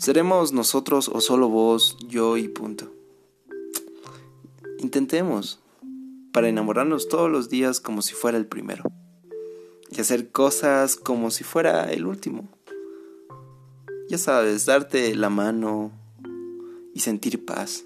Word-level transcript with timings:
¿Seremos 0.00 0.54
nosotros 0.54 1.10
o 1.12 1.20
solo 1.20 1.50
vos, 1.50 1.98
yo 2.08 2.38
y 2.38 2.48
punto? 2.48 2.90
Intentemos, 4.78 5.60
para 6.32 6.48
enamorarnos 6.48 7.06
todos 7.06 7.30
los 7.30 7.50
días 7.50 7.80
como 7.80 8.00
si 8.00 8.14
fuera 8.14 8.38
el 8.38 8.46
primero, 8.46 8.84
y 9.90 10.00
hacer 10.00 10.30
cosas 10.30 10.96
como 10.96 11.30
si 11.30 11.44
fuera 11.44 11.92
el 11.92 12.06
último. 12.06 12.48
Ya 14.08 14.16
sabes, 14.16 14.64
darte 14.64 15.14
la 15.14 15.28
mano 15.28 15.92
y 16.94 17.00
sentir 17.00 17.44
paz. 17.44 17.84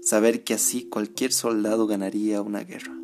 Saber 0.00 0.42
que 0.42 0.54
así 0.54 0.84
cualquier 0.88 1.34
soldado 1.34 1.86
ganaría 1.86 2.40
una 2.40 2.60
guerra. 2.60 2.96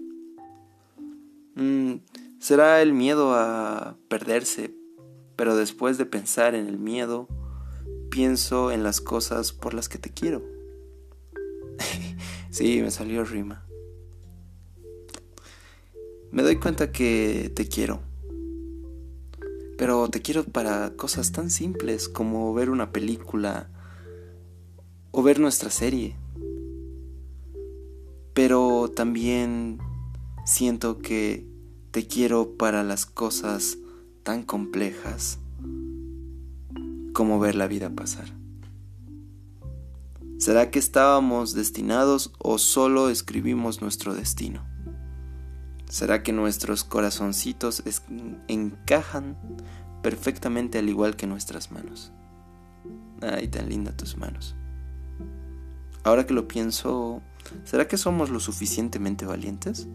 Mm, 1.54 1.96
será 2.38 2.80
el 2.80 2.94
miedo 2.94 3.34
a 3.34 3.98
perderse, 4.08 4.74
pero 5.36 5.54
después 5.54 5.98
de 5.98 6.06
pensar 6.06 6.54
en 6.54 6.66
el 6.66 6.78
miedo, 6.78 7.28
pienso 8.14 8.70
en 8.70 8.84
las 8.84 9.00
cosas 9.00 9.50
por 9.50 9.74
las 9.74 9.88
que 9.88 9.98
te 9.98 10.08
quiero. 10.08 10.40
sí, 12.50 12.80
me 12.80 12.92
salió 12.92 13.24
rima. 13.24 13.66
Me 16.30 16.44
doy 16.44 16.60
cuenta 16.60 16.92
que 16.92 17.50
te 17.56 17.66
quiero. 17.66 18.02
Pero 19.76 20.08
te 20.10 20.22
quiero 20.22 20.44
para 20.44 20.94
cosas 20.94 21.32
tan 21.32 21.50
simples 21.50 22.08
como 22.08 22.54
ver 22.54 22.70
una 22.70 22.92
película 22.92 23.68
o 25.10 25.24
ver 25.24 25.40
nuestra 25.40 25.70
serie. 25.70 26.14
Pero 28.32 28.92
también 28.94 29.80
siento 30.46 30.98
que 30.98 31.48
te 31.90 32.06
quiero 32.06 32.56
para 32.56 32.84
las 32.84 33.06
cosas 33.06 33.76
tan 34.22 34.44
complejas 34.44 35.40
como 37.14 37.38
ver 37.38 37.54
la 37.54 37.68
vida 37.68 37.88
pasar. 37.88 38.26
¿Será 40.36 40.70
que 40.70 40.78
estábamos 40.78 41.54
destinados 41.54 42.34
o 42.38 42.58
solo 42.58 43.08
escribimos 43.08 43.80
nuestro 43.80 44.14
destino? 44.14 44.66
¿Será 45.88 46.22
que 46.22 46.32
nuestros 46.32 46.84
corazoncitos 46.84 47.82
encajan 48.48 49.38
perfectamente 50.02 50.78
al 50.78 50.88
igual 50.88 51.16
que 51.16 51.26
nuestras 51.26 51.70
manos? 51.70 52.12
Ay, 53.22 53.48
tan 53.48 53.68
linda 53.68 53.96
tus 53.96 54.18
manos. 54.18 54.56
Ahora 56.02 56.26
que 56.26 56.34
lo 56.34 56.48
pienso, 56.48 57.22
¿será 57.64 57.88
que 57.88 57.96
somos 57.96 58.28
lo 58.28 58.40
suficientemente 58.40 59.24
valientes? 59.24 59.88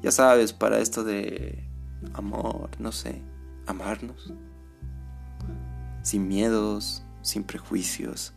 Ya 0.00 0.12
sabes, 0.12 0.52
para 0.52 0.78
esto 0.78 1.04
de 1.04 1.68
amor, 2.14 2.70
no 2.78 2.92
sé, 2.92 3.20
amarnos. 3.66 4.32
Sin 6.02 6.28
miedos, 6.28 7.02
sin 7.22 7.44
prejuicios, 7.44 8.34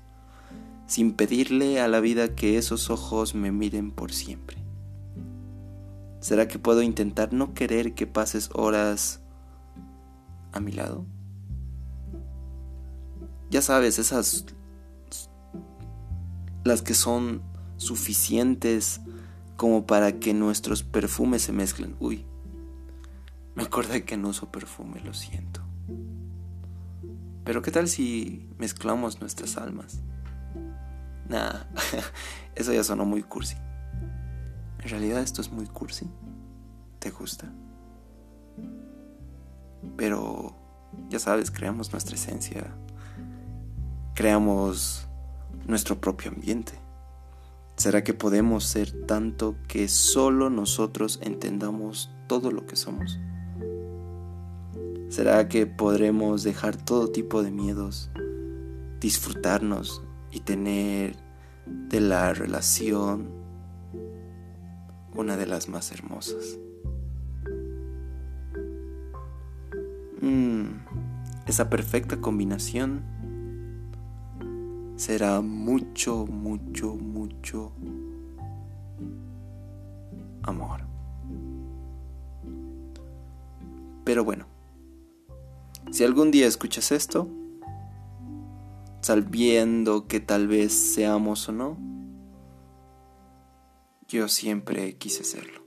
sin 0.87 1.13
pedirle 1.13 1.81
a 1.81 1.87
la 1.87 1.99
vida 1.99 2.35
que 2.35 2.57
esos 2.57 2.89
ojos 2.89 3.35
me 3.35 3.51
miren 3.51 3.91
por 3.91 4.11
siempre. 4.11 4.57
¿Será 6.19 6.47
que 6.47 6.59
puedo 6.59 6.81
intentar 6.81 7.33
no 7.33 7.53
querer 7.53 7.93
que 7.93 8.07
pases 8.07 8.49
horas 8.53 9.21
a 10.51 10.59
mi 10.59 10.71
lado? 10.71 11.05
Ya 13.49 13.61
sabes, 13.61 13.99
esas 13.99 14.45
las 16.63 16.81
que 16.81 16.95
son 16.95 17.43
suficientes 17.77 19.01
como 19.55 19.85
para 19.85 20.19
que 20.19 20.33
nuestros 20.33 20.83
perfumes 20.83 21.43
se 21.43 21.53
mezclen. 21.53 21.95
Uy, 21.99 22.25
me 23.53 23.63
acordé 23.63 24.03
que 24.03 24.17
no 24.17 24.29
uso 24.29 24.51
perfume, 24.51 24.99
lo 25.01 25.13
siento. 25.13 25.61
Pero 27.45 27.61
¿qué 27.61 27.71
tal 27.71 27.87
si 27.87 28.49
mezclamos 28.57 29.21
nuestras 29.21 29.55
almas? 29.55 30.01
Nah, 31.29 31.63
eso 32.55 32.73
ya 32.73 32.83
sonó 32.83 33.05
muy 33.05 33.23
cursi. 33.23 33.55
En 34.79 34.89
realidad 34.89 35.21
esto 35.21 35.41
es 35.41 35.51
muy 35.51 35.67
cursi. 35.67 36.09
¿Te 36.99 37.11
gusta? 37.11 37.51
Pero, 39.95 40.55
ya 41.09 41.19
sabes, 41.19 41.51
creamos 41.51 41.91
nuestra 41.91 42.15
esencia. 42.15 42.75
Creamos 44.15 45.07
nuestro 45.67 45.99
propio 45.99 46.31
ambiente? 46.31 46.73
¿Será 47.75 48.03
que 48.03 48.13
podemos 48.13 48.63
ser 48.63 49.05
tanto 49.05 49.55
que 49.67 49.87
solo 49.87 50.49
nosotros 50.49 51.19
entendamos 51.21 52.09
todo 52.27 52.51
lo 52.51 52.65
que 52.65 52.75
somos? 52.75 53.19
¿Será 55.15 55.47
que 55.47 55.65
podremos 55.65 56.43
dejar 56.43 56.75
todo 56.75 57.09
tipo 57.09 57.41
de 57.41 57.49
miedos, 57.49 58.11
disfrutarnos 58.99 60.03
y 60.29 60.41
tener 60.41 61.15
de 61.65 62.01
la 62.01 62.33
relación 62.33 63.31
una 65.15 65.37
de 65.37 65.47
las 65.47 65.69
más 65.69 65.93
hermosas? 65.93 66.59
Mm, 70.19 70.65
esa 71.47 71.69
perfecta 71.69 72.19
combinación 72.19 73.01
será 74.97 75.39
mucho, 75.39 76.25
mucho, 76.25 76.93
mucho 76.93 77.71
amor. 80.43 80.81
Pero 84.03 84.25
bueno, 84.25 84.54
si 85.95 86.03
algún 86.03 86.29
día 86.29 86.45
escuchas 86.45 86.91
esto, 86.91 87.29
sabiendo 88.99 90.07
que 90.07 90.19
tal 90.19 90.45
vez 90.49 90.73
seamos 90.73 91.47
o 91.47 91.53
no, 91.53 91.77
yo 94.05 94.27
siempre 94.27 94.97
quise 94.97 95.23
serlo. 95.23 95.63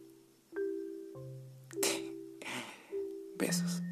Besos. 3.39 3.83